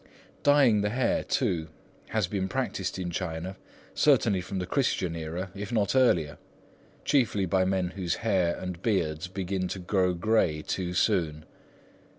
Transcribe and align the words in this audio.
Dyeing 0.41 0.81
the 0.81 0.89
hair, 0.89 1.23
too, 1.23 1.67
has 2.07 2.25
been 2.25 2.47
practised 2.49 2.97
in 2.97 3.11
China 3.11 3.55
certainly 3.93 4.41
from 4.41 4.57
the 4.57 4.65
Christian 4.65 5.15
era, 5.15 5.51
if 5.53 5.71
not 5.71 5.95
earlier, 5.95 6.39
chiefly 7.05 7.45
by 7.45 7.65
men 7.65 7.89
whose 7.89 8.15
hair 8.25 8.55
and 8.57 8.81
beards 8.81 9.27
begin 9.27 9.67
to 9.67 9.77
grow 9.77 10.15
grey 10.15 10.63
too 10.63 10.95
soon. 10.95 11.45